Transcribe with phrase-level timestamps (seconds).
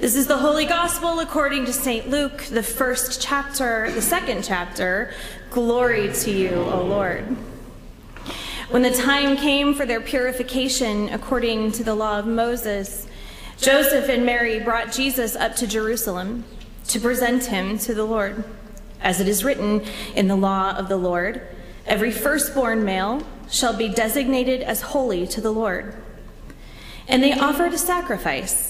[0.00, 2.08] This is the Holy Gospel according to St.
[2.08, 5.12] Luke, the first chapter, the second chapter.
[5.50, 7.36] Glory to you, O Lord.
[8.70, 13.08] When the time came for their purification according to the law of Moses,
[13.58, 16.44] Joseph and Mary brought Jesus up to Jerusalem
[16.88, 18.44] to present him to the Lord.
[19.02, 19.84] As it is written
[20.16, 21.46] in the law of the Lord,
[21.84, 25.94] every firstborn male shall be designated as holy to the Lord.
[27.06, 28.69] And they offered a sacrifice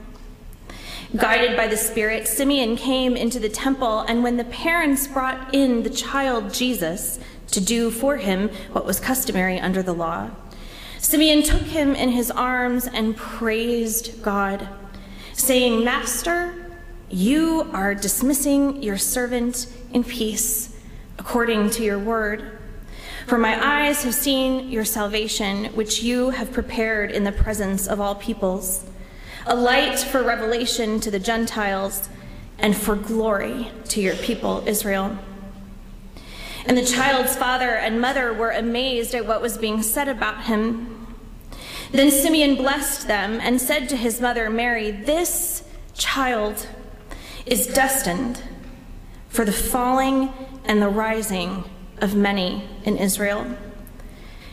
[1.17, 5.83] Guided by the Spirit, Simeon came into the temple, and when the parents brought in
[5.83, 10.31] the child Jesus to do for him what was customary under the law,
[10.99, 14.69] Simeon took him in his arms and praised God,
[15.33, 16.71] saying, Master,
[17.09, 20.79] you are dismissing your servant in peace,
[21.19, 22.57] according to your word.
[23.27, 27.99] For my eyes have seen your salvation, which you have prepared in the presence of
[27.99, 28.85] all peoples
[29.45, 32.09] a light for revelation to the Gentiles,
[32.59, 35.17] and for glory to your people, Israel.
[36.65, 41.07] And the child's father and mother were amazed at what was being said about him.
[41.91, 45.63] Then Simeon blessed them and said to his mother Mary, This
[45.95, 46.67] child
[47.45, 48.43] is destined
[49.27, 50.31] for the falling
[50.65, 51.63] and the rising
[51.97, 53.57] of many in Israel,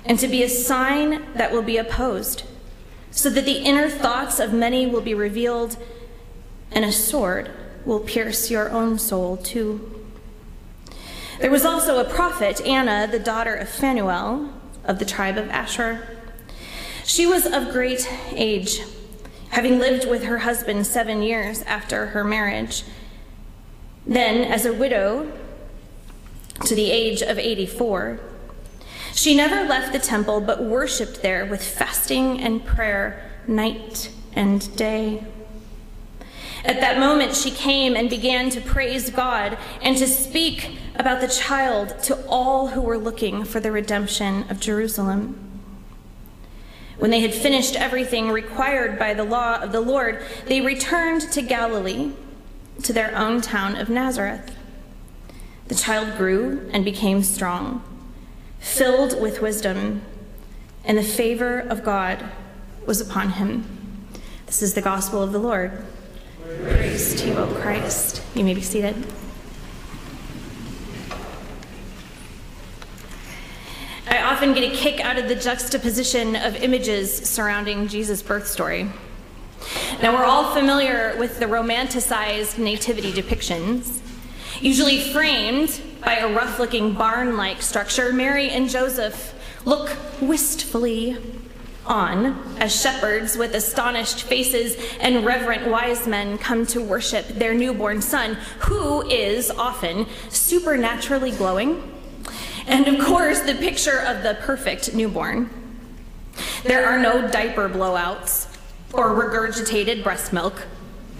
[0.04, 2.44] and to be a sign that will be opposed
[3.10, 5.76] so that the inner thoughts of many will be revealed,
[6.70, 7.50] and a sword
[7.84, 10.04] will pierce your own soul too.
[11.40, 14.52] There was also a prophet, Anna, the daughter of Phanuel,
[14.84, 16.18] of the tribe of Asher.
[17.04, 18.80] She was of great age,
[19.50, 22.82] having lived with her husband seven years after her marriage.
[24.06, 25.30] Then, as a widow,
[26.64, 28.20] to the age of 84,
[29.18, 35.24] she never left the temple, but worshiped there with fasting and prayer night and day.
[36.64, 41.26] At that moment, she came and began to praise God and to speak about the
[41.26, 45.36] child to all who were looking for the redemption of Jerusalem.
[46.98, 51.42] When they had finished everything required by the law of the Lord, they returned to
[51.42, 52.12] Galilee,
[52.84, 54.54] to their own town of Nazareth.
[55.66, 57.82] The child grew and became strong
[58.58, 60.02] filled with wisdom,
[60.84, 62.24] and the favor of God
[62.86, 63.64] was upon him.
[64.46, 65.84] This is the gospel of the Lord.
[66.62, 68.22] Praise to you, O Christ.
[68.34, 69.06] You may be seated.
[74.10, 78.88] I often get a kick out of the juxtaposition of images surrounding Jesus' birth story.
[80.02, 84.00] Now, we're all familiar with the romanticized nativity depictions,
[84.60, 91.16] usually framed by a rough looking barn like structure, Mary and Joseph look wistfully
[91.84, 98.02] on as shepherds with astonished faces and reverent wise men come to worship their newborn
[98.02, 101.82] son, who is often supernaturally glowing.
[102.66, 105.48] And of course, the picture of the perfect newborn.
[106.64, 108.54] There are no diaper blowouts
[108.92, 110.66] or regurgitated breast milk.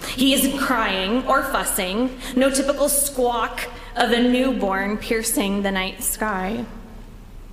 [0.07, 6.65] He isn't crying or fussing, no typical squawk of a newborn piercing the night sky.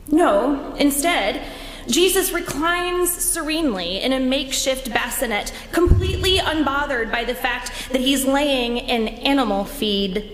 [0.09, 1.43] No, instead,
[1.89, 8.79] Jesus reclines serenely in a makeshift bassinet, completely unbothered by the fact that he's laying
[8.79, 10.33] in animal feed.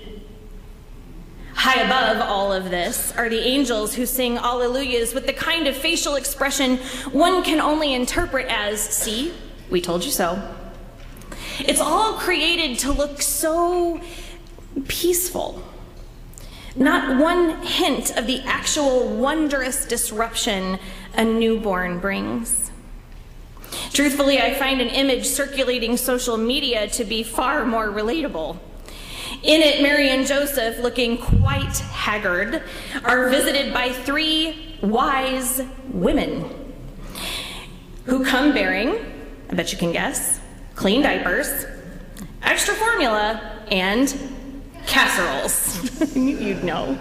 [1.54, 5.76] High above all of this are the angels who sing alleluias with the kind of
[5.76, 6.78] facial expression
[7.12, 9.32] one can only interpret as, see,
[9.70, 10.42] we told you so.
[11.60, 14.00] It's all created to look so
[14.88, 15.62] peaceful
[16.74, 20.78] not one hint of the actual wondrous disruption
[21.14, 22.70] a newborn brings.
[23.92, 28.58] Truthfully, I find an image circulating social media to be far more relatable.
[29.42, 32.62] In it, Mary and Joseph, looking quite haggard,
[33.04, 36.50] are visited by three wise women
[38.04, 38.98] who come bearing,
[39.50, 40.40] I bet you can guess,
[40.82, 41.64] clean diapers,
[42.42, 43.40] extra formula,
[43.70, 44.12] and
[44.84, 46.16] casseroles.
[46.16, 46.98] You'd know.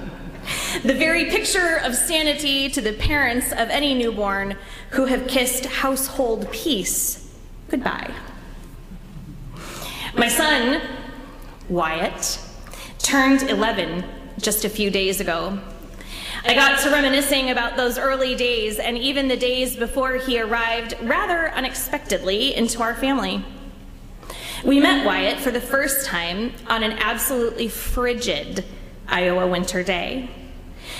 [0.83, 4.55] The very picture of sanity to the parents of any newborn
[4.91, 7.27] who have kissed household peace
[7.69, 8.13] goodbye.
[10.15, 10.79] My son
[11.67, 12.39] Wyatt,
[12.99, 14.05] turned 11
[14.37, 15.57] just a few days ago.
[16.45, 20.95] I got to reminiscing about those early days and even the days before he arrived
[21.01, 23.43] rather unexpectedly into our family.
[24.63, 28.63] We met Wyatt for the first time on an absolutely frigid
[29.07, 30.29] Iowa winter day.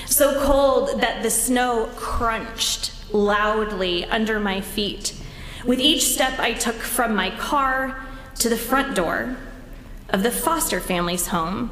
[0.06, 5.14] So cold that the snow crunched loudly under my feet
[5.64, 8.04] with each step I took from my car
[8.38, 9.36] to the front door
[10.08, 11.70] of the foster family's home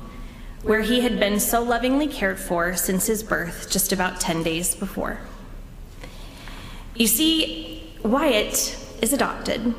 [0.63, 4.75] where he had been so lovingly cared for since his birth just about 10 days
[4.75, 5.19] before.
[6.95, 9.75] You see, Wyatt is adopted.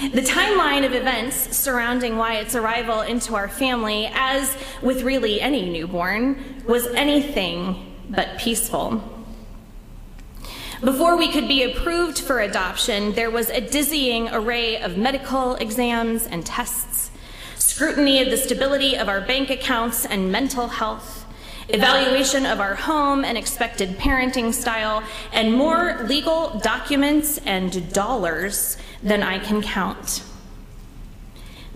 [0.00, 6.62] The timeline of events surrounding Wyatt's arrival into our family, as with really any newborn,
[6.68, 9.02] was anything but peaceful.
[10.84, 16.28] Before we could be approved for adoption, there was a dizzying array of medical exams
[16.28, 17.10] and tests,
[17.56, 21.26] scrutiny of the stability of our bank accounts and mental health,
[21.70, 25.02] evaluation of our home and expected parenting style,
[25.32, 30.22] and more legal documents and dollars than I can count.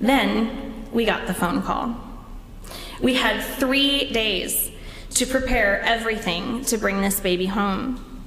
[0.01, 1.97] Then we got the phone call.
[3.01, 4.71] We had three days
[5.15, 8.23] to prepare everything to bring this baby home.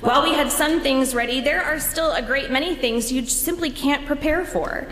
[0.00, 3.70] While we had some things ready, there are still a great many things you simply
[3.70, 4.88] can't prepare for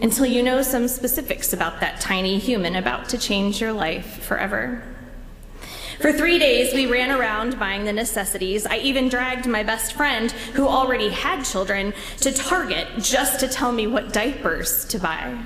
[0.00, 4.82] until you know some specifics about that tiny human about to change your life forever.
[6.00, 8.64] For three days, we ran around buying the necessities.
[8.64, 13.70] I even dragged my best friend, who already had children, to Target just to tell
[13.70, 15.38] me what diapers to buy.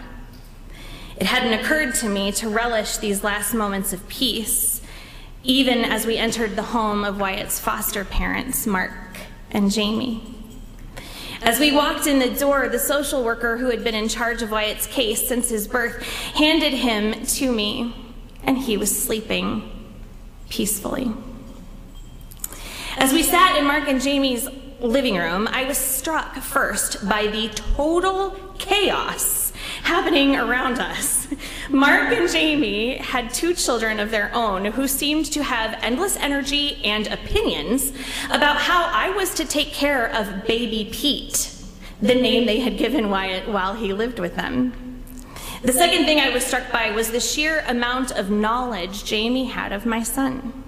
[1.17, 4.81] It hadn't occurred to me to relish these last moments of peace,
[5.43, 8.93] even as we entered the home of Wyatt's foster parents, Mark
[9.51, 10.23] and Jamie.
[11.43, 14.53] As we walked in the door, the social worker who had been in charge of
[14.53, 16.01] Wyatt's case since his birth
[16.35, 17.93] handed him to me,
[18.45, 19.74] and he was sleeping
[20.49, 21.13] peacefully.
[22.97, 24.49] As we sat in Mark and Jamie's
[24.81, 29.53] living room, I was struck first by the total chaos
[29.83, 31.27] happening around us.
[31.69, 36.83] Mark and Jamie had two children of their own who seemed to have endless energy
[36.85, 37.93] and opinions
[38.31, 41.55] about how I was to take care of baby Pete,
[42.01, 44.84] the name they had given Wyatt while he lived with them.
[45.65, 49.73] The second thing I was struck by was the sheer amount of knowledge Jamie had
[49.73, 50.65] of my son.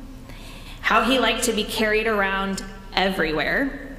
[0.81, 2.65] How he liked to be carried around
[2.95, 3.99] everywhere.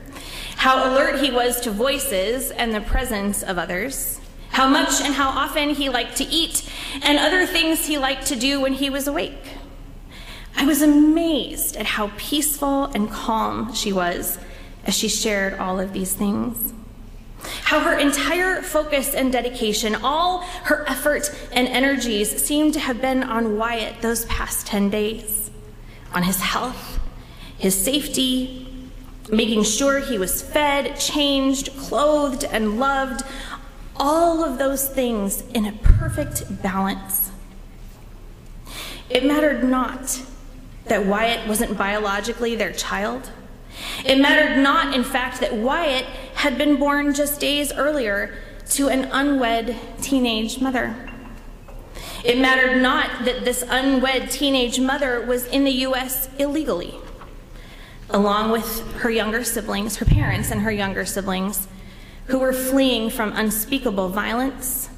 [0.56, 4.20] How alert he was to voices and the presence of others
[4.58, 6.68] how much and how often he liked to eat,
[7.04, 9.54] and other things he liked to do when he was awake.
[10.56, 14.40] I was amazed at how peaceful and calm she was
[14.84, 16.74] as she shared all of these things.
[17.64, 23.24] How her entire focus and dedication, all her effort and energies seemed to have been
[23.24, 25.50] on Wyatt those past 10 days,
[26.14, 27.00] on his health,
[27.58, 28.68] his safety,
[29.30, 33.24] making sure he was fed, changed, clothed, and loved,
[33.98, 37.32] all of those things in a perfect balance.
[39.10, 40.22] It mattered not
[40.86, 43.30] that Wyatt wasn't biologically their child.
[44.06, 46.06] It mattered not, in fact, that Wyatt
[46.38, 48.32] had been born just days earlier
[48.70, 50.96] to an unwed teenage mother.
[52.24, 56.30] It mattered not that this unwed teenage mother was in the U.S.
[56.38, 56.94] illegally,
[58.12, 61.68] along with her younger siblings, her parents, and her younger siblings
[62.28, 64.90] who were fleeing from unspeakable violence,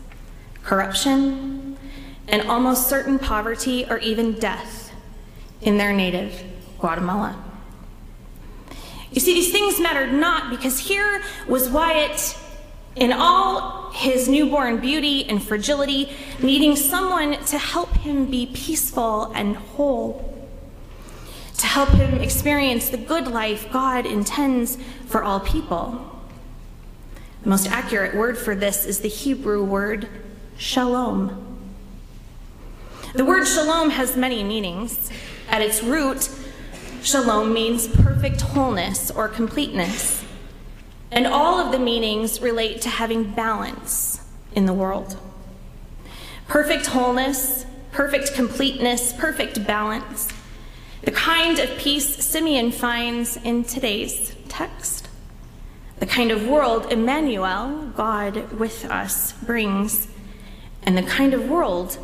[0.64, 1.78] corruption,
[2.28, 4.92] and almost certain poverty or even death
[5.62, 6.44] in their native
[6.80, 7.49] Guatemala.
[9.12, 12.38] You see, these things mattered not because here was Wyatt
[12.96, 16.12] in all his newborn beauty and fragility,
[16.42, 20.48] needing someone to help him be peaceful and whole,
[21.58, 26.06] to help him experience the good life God intends for all people.
[27.44, 30.08] The most accurate word for this is the Hebrew word
[30.58, 31.46] shalom.
[33.14, 35.10] The word shalom has many meanings.
[35.48, 36.30] At its root,
[37.02, 40.24] shalom means perfect wholeness or completeness.
[41.12, 44.22] And all of the meanings relate to having balance
[44.54, 45.18] in the world.
[46.48, 50.28] Perfect wholeness, perfect completeness, perfect balance.
[51.04, 55.08] The kind of peace Simeon finds in today's text
[56.00, 60.08] the kind of world Emmanuel, God with us, brings,
[60.84, 61.98] and the kind of world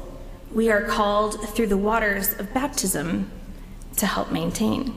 [0.53, 3.31] we are called through the waters of baptism
[3.95, 4.93] to help maintain.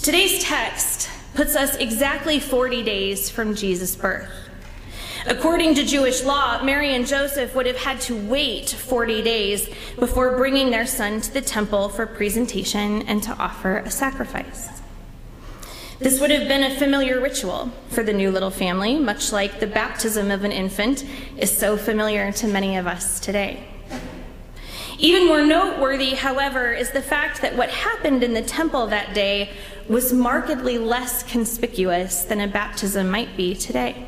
[0.00, 4.30] Today's text puts us exactly 40 days from Jesus' birth.
[5.26, 10.36] According to Jewish law, Mary and Joseph would have had to wait 40 days before
[10.36, 14.68] bringing their son to the temple for presentation and to offer a sacrifice.
[16.00, 19.68] This would have been a familiar ritual for the new little family, much like the
[19.68, 21.04] baptism of an infant
[21.36, 23.71] is so familiar to many of us today.
[25.02, 29.50] Even more noteworthy, however, is the fact that what happened in the temple that day
[29.88, 34.06] was markedly less conspicuous than a baptism might be today.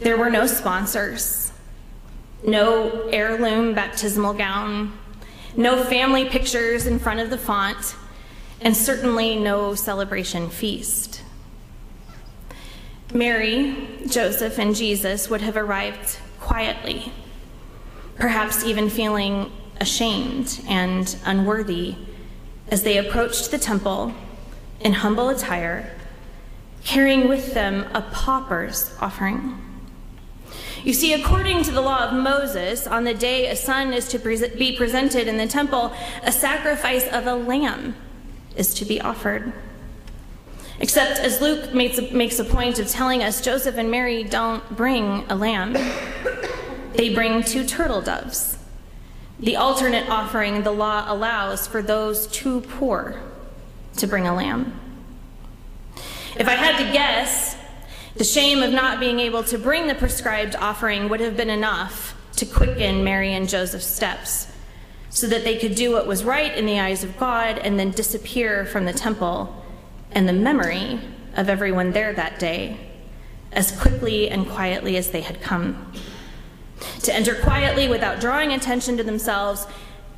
[0.00, 1.52] There were no sponsors,
[2.46, 4.96] no heirloom baptismal gown,
[5.54, 7.94] no family pictures in front of the font,
[8.62, 11.20] and certainly no celebration feast.
[13.12, 17.12] Mary, Joseph, and Jesus would have arrived quietly,
[18.16, 21.94] perhaps even feeling ashamed and unworthy
[22.68, 24.12] as they approached the temple
[24.80, 25.90] in humble attire,
[26.84, 29.62] carrying with them a pauper's offering.
[30.82, 34.18] You see, according to the law of Moses, on the day a son is to
[34.18, 35.92] be presented in the temple,
[36.22, 37.96] a sacrifice of a lamb
[38.56, 39.52] is to be offered.
[40.78, 44.62] Except, as Luke makes a, makes a point of telling us, Joseph and Mary don't
[44.76, 45.74] bring a lamb,
[46.96, 48.58] they bring two turtle doves,
[49.38, 53.20] the alternate offering the law allows for those too poor
[53.96, 54.78] to bring a lamb.
[56.38, 57.56] If I had to guess,
[58.14, 62.14] the shame of not being able to bring the prescribed offering would have been enough
[62.36, 64.52] to quicken Mary and Joseph's steps
[65.10, 67.90] so that they could do what was right in the eyes of God and then
[67.90, 69.64] disappear from the temple
[70.12, 71.00] and the memory
[71.34, 72.78] of everyone there that day
[73.52, 75.92] as quickly and quietly as they had come.
[77.02, 79.66] To enter quietly without drawing attention to themselves,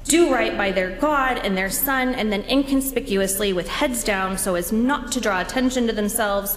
[0.04, 4.54] do right by their God and their Son, and then inconspicuously, with heads down so
[4.54, 6.56] as not to draw attention to themselves,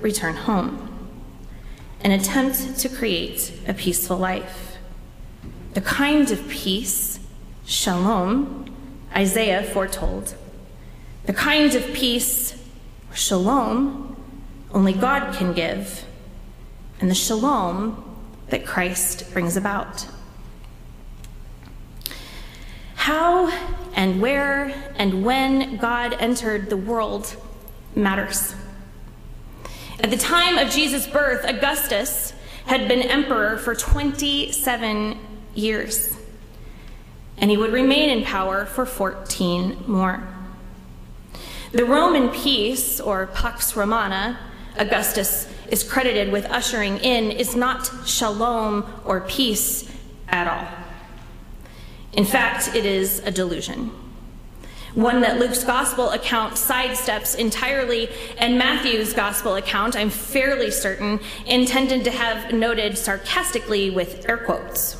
[0.00, 0.92] return home.
[2.00, 4.76] An attempt to create a peaceful life.
[5.74, 7.20] The kind of peace
[7.66, 8.74] shalom,
[9.14, 10.34] Isaiah foretold.
[11.26, 12.56] The kind of peace,
[13.12, 14.16] shalom,
[14.72, 16.04] only God can give,
[17.00, 18.15] and the shalom
[18.48, 20.06] that Christ brings about.
[22.94, 23.48] How
[23.94, 27.36] and where and when God entered the world
[27.94, 28.54] matters.
[30.00, 32.32] At the time of Jesus' birth, Augustus
[32.66, 35.18] had been emperor for 27
[35.54, 36.16] years
[37.38, 40.26] and he would remain in power for 14 more.
[41.72, 44.38] The Roman peace, or Pax Romana,
[44.78, 49.90] Augustus is credited with ushering in, is not shalom or peace
[50.28, 50.66] at all.
[52.12, 53.90] In fact, it is a delusion.
[54.94, 58.08] One that Luke's gospel account sidesteps entirely,
[58.38, 64.96] and Matthew's gospel account, I'm fairly certain, intended to have noted sarcastically with air quotes.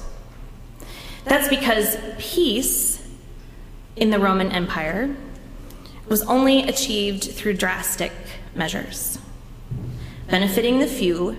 [1.25, 3.09] That's because peace
[3.97, 5.17] in the Roman Empire
[6.09, 8.13] was only achieved through drastic
[8.55, 9.19] measures,
[10.29, 11.37] benefiting the few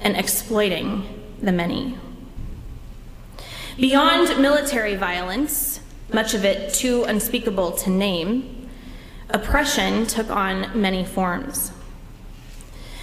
[0.00, 1.96] and exploiting the many.
[3.76, 5.80] Beyond military violence,
[6.12, 8.68] much of it too unspeakable to name,
[9.30, 11.72] oppression took on many forms.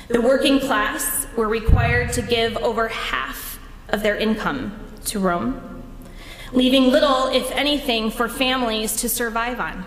[0.10, 5.70] The working class were required to give over half of their income to Rome
[6.52, 9.86] leaving little, if anything, for families to survive on.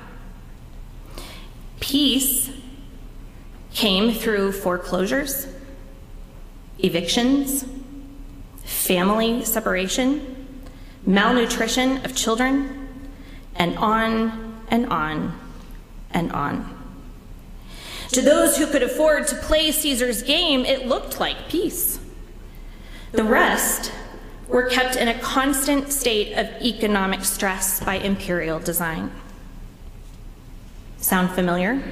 [1.80, 2.50] Peace
[3.74, 5.46] came through foreclosures,
[6.78, 7.64] evictions,
[8.64, 10.60] family separation,
[11.06, 12.88] malnutrition of children,
[13.56, 15.38] and on and on
[16.10, 16.78] and on.
[18.12, 21.98] To those who could afford to play Caesar's game, it looked like peace.
[23.12, 23.90] The rest
[24.48, 29.10] were kept in a constant state of economic stress by imperial design.
[30.98, 31.82] Sound familiar?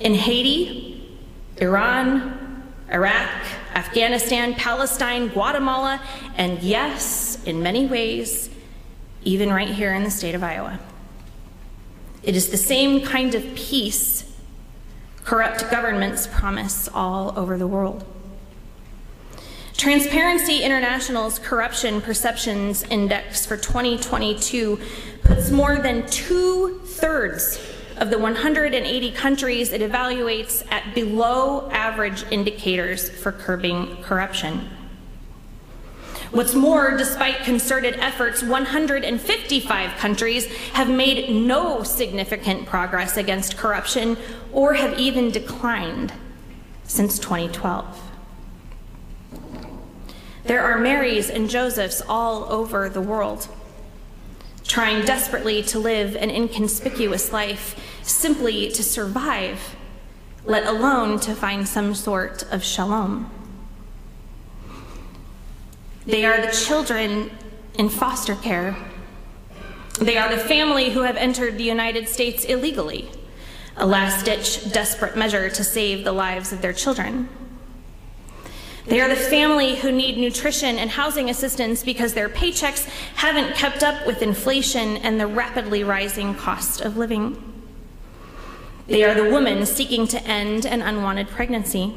[0.00, 1.18] In Haiti,
[1.56, 3.30] Iran, Iraq,
[3.74, 6.00] Afghanistan, Palestine, Guatemala,
[6.36, 8.48] and yes, in many ways,
[9.24, 10.78] even right here in the state of Iowa.
[12.22, 14.24] It is the same kind of peace
[15.24, 18.04] corrupt governments promise all over the world.
[19.76, 24.80] Transparency International's Corruption Perceptions Index for 2022
[25.22, 27.60] puts more than two thirds
[28.00, 34.68] of the 180 countries it evaluates at below average indicators for curbing corruption.
[36.30, 44.18] What's more, despite concerted efforts, 155 countries have made no significant progress against corruption
[44.52, 46.12] or have even declined
[46.84, 48.02] since 2012.
[50.44, 53.48] There are Marys and Josephs all over the world,
[54.68, 59.74] trying desperately to live an inconspicuous life simply to survive,
[60.44, 63.30] let alone to find some sort of shalom.
[66.06, 67.30] They are the children
[67.74, 68.76] in foster care.
[69.98, 73.10] They are the family who have entered the United States illegally,
[73.76, 77.28] a last ditch, desperate measure to save the lives of their children.
[78.88, 83.82] They are the family who need nutrition and housing assistance because their paychecks haven't kept
[83.82, 87.36] up with inflation and the rapidly rising cost of living.
[88.86, 91.94] They are the woman seeking to end an unwanted pregnancy.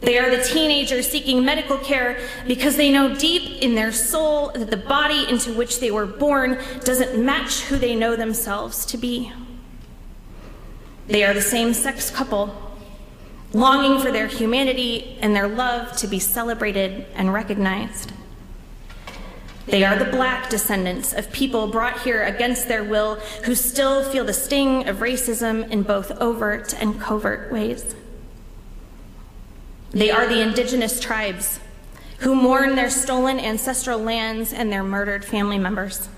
[0.00, 4.70] They are the teenager seeking medical care because they know deep in their soul that
[4.70, 9.32] the body into which they were born doesn't match who they know themselves to be.
[11.08, 12.73] They are the same sex couple
[13.54, 18.12] longing for their humanity and their love to be celebrated and recognized.
[19.66, 24.24] They are the black descendants of people brought here against their will who still feel
[24.24, 27.94] the sting of racism in both overt and covert ways.
[29.92, 31.60] They are the indigenous tribes
[32.18, 36.08] who mourn their stolen ancestral lands and their murdered family members.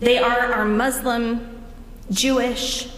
[0.00, 1.62] They are our Muslim,
[2.10, 2.88] Jewish,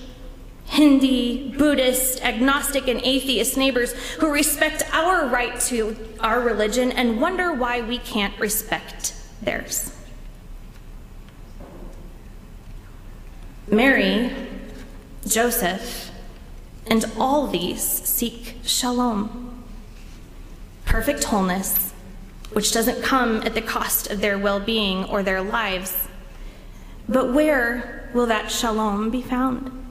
[0.72, 7.52] Hindi, Buddhist, agnostic, and atheist neighbors who respect our right to our religion and wonder
[7.52, 9.94] why we can't respect theirs.
[13.68, 14.34] Mary,
[15.26, 16.10] Joseph,
[16.86, 19.62] and all these seek shalom,
[20.86, 21.92] perfect wholeness,
[22.54, 26.08] which doesn't come at the cost of their well being or their lives.
[27.06, 29.81] But where will that shalom be found?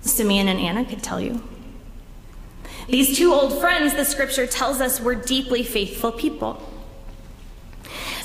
[0.00, 1.42] Simeon and Anna could tell you.
[2.88, 6.62] These two old friends, the scripture tells us, were deeply faithful people.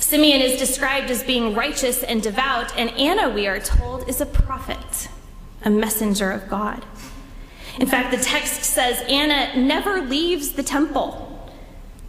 [0.00, 4.26] Simeon is described as being righteous and devout, and Anna, we are told, is a
[4.26, 5.08] prophet,
[5.62, 6.84] a messenger of God.
[7.80, 11.50] In fact, the text says Anna never leaves the temple.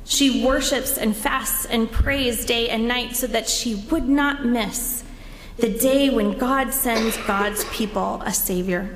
[0.03, 5.03] She worships and fasts and prays day and night so that she would not miss
[5.57, 8.95] the day when God sends God's people a Savior.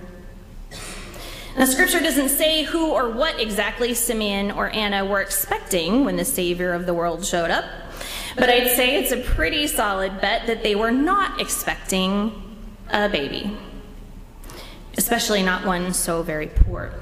[1.59, 6.23] Now, scripture doesn't say who or what exactly Simeon or Anna were expecting when the
[6.23, 7.65] Savior of the world showed up,
[8.37, 12.31] but I'd say it's a pretty solid bet that they were not expecting
[12.89, 13.57] a baby,
[14.97, 16.93] especially not one so very poor.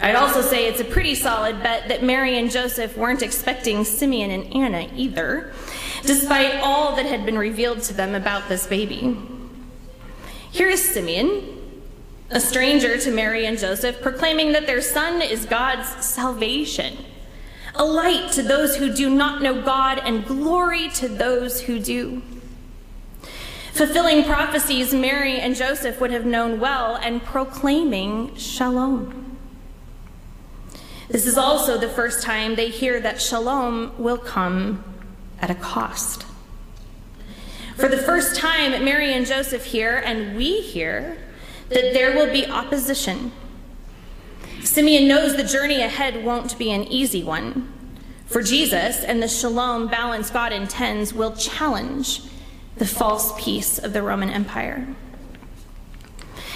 [0.00, 4.32] I'd also say it's a pretty solid bet that Mary and Joseph weren't expecting Simeon
[4.32, 5.52] and Anna either,
[6.02, 9.16] despite all that had been revealed to them about this baby.
[10.50, 11.57] Here is Simeon,
[12.30, 16.98] a stranger to Mary and Joseph, proclaiming that their son is God's salvation,
[17.74, 22.22] a light to those who do not know God, and glory to those who do.
[23.72, 29.36] Fulfilling prophecies Mary and Joseph would have known well and proclaiming shalom.
[31.08, 34.84] This is also the first time they hear that shalom will come
[35.40, 36.26] at a cost.
[37.76, 41.16] For the first time, Mary and Joseph hear, and we hear,
[41.68, 43.32] that there will be opposition.
[44.62, 47.72] Simeon knows the journey ahead won't be an easy one.
[48.26, 52.22] For Jesus and the shalom balance God intends will challenge
[52.76, 54.86] the false peace of the Roman Empire.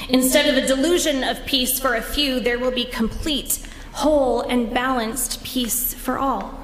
[0.09, 4.72] Instead of a delusion of peace for a few, there will be complete, whole, and
[4.75, 6.59] balanced peace for all,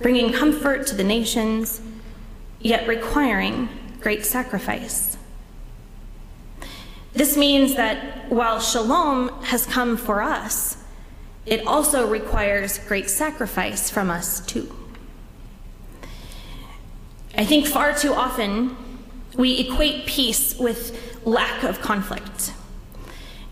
[0.00, 1.80] bringing comfort to the nations,
[2.60, 3.68] yet requiring
[4.00, 5.13] great sacrifice.
[7.14, 10.76] This means that while shalom has come for us,
[11.46, 14.74] it also requires great sacrifice from us too.
[17.36, 18.76] I think far too often
[19.36, 22.52] we equate peace with lack of conflict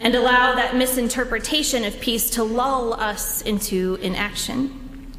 [0.01, 5.13] and allow that misinterpretation of peace to lull us into inaction.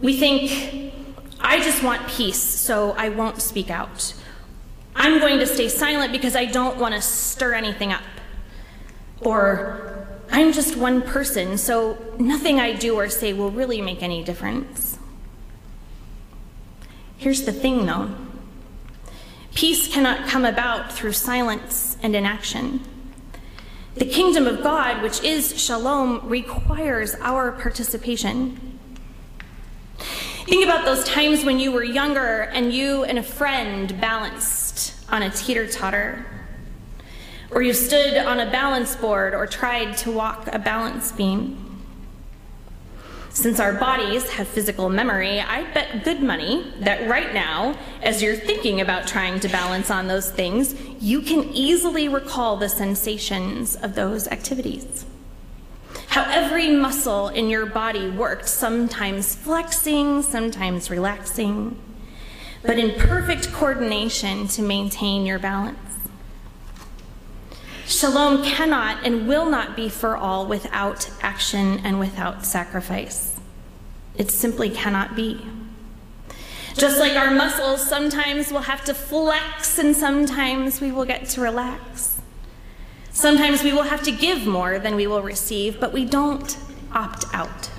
[0.00, 0.92] We think,
[1.40, 4.14] I just want peace, so I won't speak out.
[4.96, 8.02] I'm going to stay silent because I don't want to stir anything up.
[9.20, 14.22] Or, I'm just one person, so nothing I do or say will really make any
[14.22, 14.98] difference.
[17.16, 18.14] Here's the thing though
[19.54, 22.80] peace cannot come about through silence and inaction.
[23.94, 28.78] The kingdom of God, which is shalom, requires our participation.
[29.98, 34.63] Think about those times when you were younger and you and a friend balanced
[35.14, 36.26] on a teeter totter,
[37.52, 41.56] or you stood on a balance board or tried to walk a balance beam.
[43.30, 48.34] Since our bodies have physical memory, I bet good money that right now, as you're
[48.34, 53.94] thinking about trying to balance on those things, you can easily recall the sensations of
[53.94, 55.06] those activities.
[56.08, 61.76] How every muscle in your body worked, sometimes flexing, sometimes relaxing,
[62.64, 65.78] but in perfect coordination to maintain your balance.
[67.86, 73.38] Shalom cannot and will not be for all without action and without sacrifice.
[74.16, 75.46] It simply cannot be.
[76.74, 81.40] Just like our muscles, sometimes we'll have to flex and sometimes we will get to
[81.40, 82.20] relax.
[83.12, 86.56] Sometimes we will have to give more than we will receive, but we don't
[86.92, 87.70] opt out.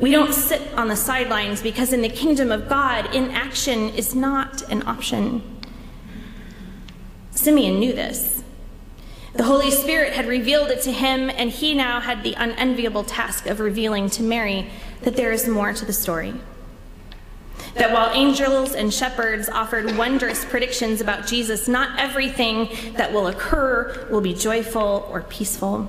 [0.00, 4.62] We don't sit on the sidelines because in the kingdom of God, inaction is not
[4.70, 5.42] an option.
[7.30, 8.42] Simeon knew this.
[9.34, 13.46] The Holy Spirit had revealed it to him, and he now had the unenviable task
[13.46, 14.70] of revealing to Mary
[15.02, 16.34] that there is more to the story.
[17.74, 24.06] That while angels and shepherds offered wondrous predictions about Jesus, not everything that will occur
[24.10, 25.88] will be joyful or peaceful.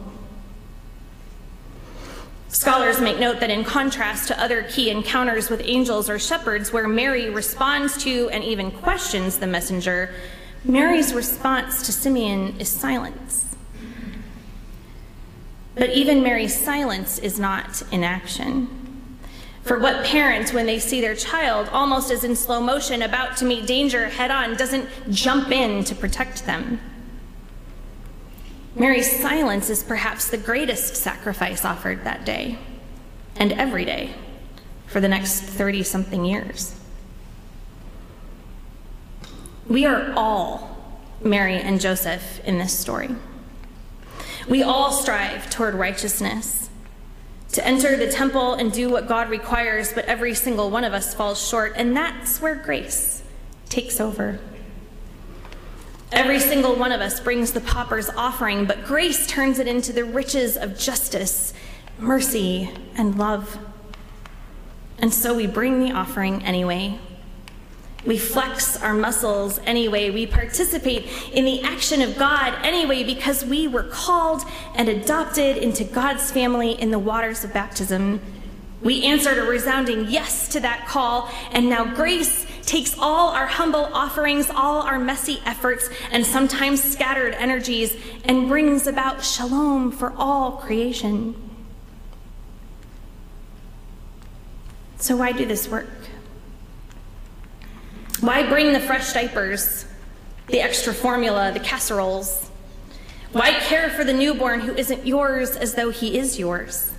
[2.68, 6.86] Scholars make note that in contrast to other key encounters with angels or shepherds, where
[6.86, 10.14] Mary responds to and even questions the messenger,
[10.66, 13.56] Mary's response to Simeon is silence.
[15.76, 18.68] But even Mary's silence is not inaction.
[19.62, 23.46] For what parent, when they see their child almost as in slow motion about to
[23.46, 26.82] meet danger head on, doesn't jump in to protect them?
[28.78, 32.60] Mary's silence is perhaps the greatest sacrifice offered that day
[33.36, 34.14] and every day
[34.86, 36.76] for the next 30 something years.
[39.68, 40.78] We are all
[41.24, 43.10] Mary and Joseph in this story.
[44.48, 46.70] We all strive toward righteousness,
[47.54, 51.16] to enter the temple and do what God requires, but every single one of us
[51.16, 53.24] falls short, and that's where grace
[53.70, 54.40] takes over.
[56.12, 60.06] Every single one of us brings the pauper's offering, but grace turns it into the
[60.06, 61.54] riches of justice,
[62.00, 63.58] mercy, and love.
[65.00, 66.98] And so we bring the offering anyway.
[68.06, 70.10] We flex our muscles anyway.
[70.10, 74.44] We participate in the action of God anyway because we were called
[74.76, 78.22] and adopted into God's family in the waters of baptism.
[78.82, 83.86] We answered a resounding yes to that call, and now grace takes all our humble
[83.94, 90.52] offerings, all our messy efforts, and sometimes scattered energies, and brings about shalom for all
[90.58, 91.34] creation.
[94.98, 95.88] So, why do this work?
[98.20, 99.86] Why bring the fresh diapers,
[100.48, 102.50] the extra formula, the casseroles?
[103.32, 106.92] Why care for the newborn who isn't yours as though he is yours?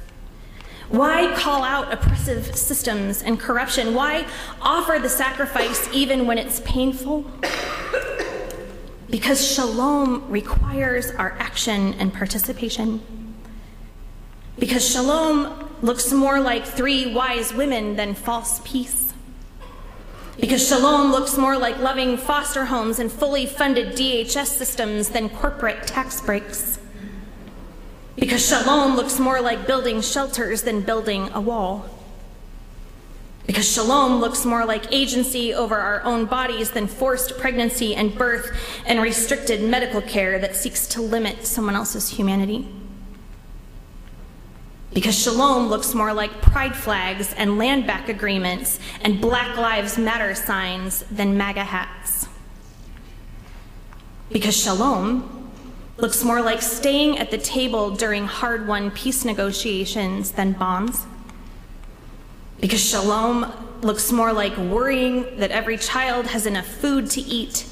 [0.89, 3.95] Why call out oppressive systems and corruption?
[3.95, 4.27] Why
[4.63, 7.31] offer the sacrifice even when it's painful?
[9.11, 13.03] Because shalom requires our action and participation.
[14.59, 19.13] Because shalom looks more like three wise women than false peace.
[20.41, 25.87] Because shalom looks more like loving foster homes and fully funded DHS systems than corporate
[25.87, 26.79] tax breaks.
[28.19, 31.89] Because shalom looks more like building shelters than building a wall.
[33.47, 38.51] Because shalom looks more like agency over our own bodies than forced pregnancy and birth
[38.85, 42.69] and restricted medical care that seeks to limit someone else's humanity
[44.99, 50.35] because shalom looks more like pride flags and land back agreements and Black Lives Matter
[50.35, 52.27] signs than MAGA hats.
[54.31, 55.38] Because shalom
[55.99, 61.07] looks more like staying at the table during hard won peace negotiations than bombs.
[62.61, 67.67] Because shalom looks more like worrying that every child has enough food to eat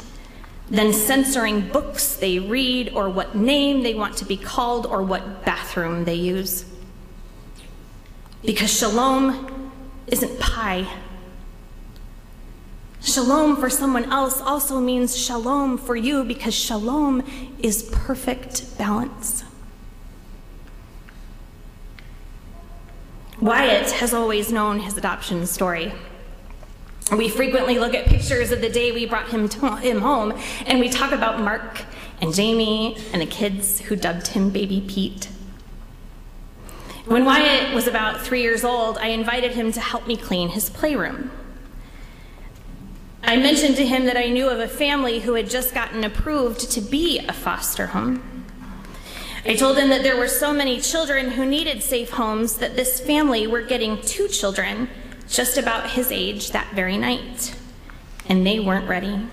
[0.68, 5.44] than censoring books they read or what name they want to be called or what
[5.44, 6.64] bathroom they use.
[8.44, 9.72] Because shalom
[10.08, 10.86] isn't pie.
[13.16, 17.24] Shalom for someone else also means shalom for you because shalom
[17.58, 19.42] is perfect balance.
[23.40, 25.94] Wyatt has always known his adoption story.
[27.10, 30.78] We frequently look at pictures of the day we brought him, to, him home, and
[30.78, 31.86] we talk about Mark
[32.20, 35.30] and Jamie and the kids who dubbed him Baby Pete.
[37.06, 40.68] When Wyatt was about three years old, I invited him to help me clean his
[40.68, 41.30] playroom.
[43.22, 46.70] I mentioned to him that I knew of a family who had just gotten approved
[46.72, 48.44] to be a foster home.
[49.44, 53.00] I told him that there were so many children who needed safe homes that this
[53.00, 54.88] family were getting two children
[55.28, 57.54] just about his age that very night,
[58.28, 59.26] and they weren't ready.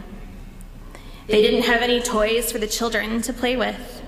[1.28, 4.02] They didn't have any toys for the children to play with.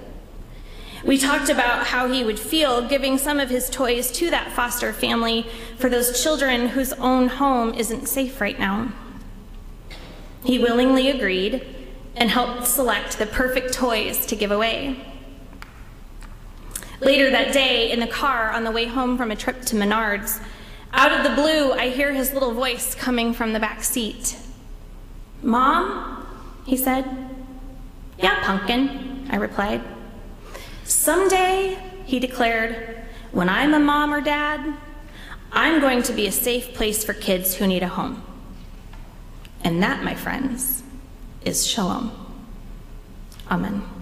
[1.03, 4.91] We talked about how he would feel giving some of his toys to that foster
[4.91, 5.45] family
[5.77, 8.91] for those children whose own home isn't safe right now.
[10.45, 11.65] He willingly agreed
[12.15, 15.03] and helped select the perfect toys to give away.
[17.01, 20.41] Later that day, in the car on the way home from a trip to Menards,
[20.93, 24.37] out of the blue, I hear his little voice coming from the back seat.
[25.41, 26.25] Mom?
[26.65, 27.05] He said.
[28.17, 29.81] Yeah, pumpkin, I replied.
[30.85, 34.77] Someday, he declared, when I'm a mom or dad,
[35.51, 38.23] I'm going to be a safe place for kids who need a home.
[39.65, 40.83] And that, my friends,
[41.43, 42.11] is shalom.
[43.49, 43.94] Amen.